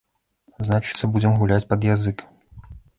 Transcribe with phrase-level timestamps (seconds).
[0.69, 2.29] Значыцца, будзем гуляць пад язык.